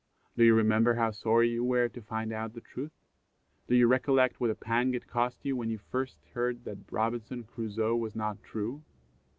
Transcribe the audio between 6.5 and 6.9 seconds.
that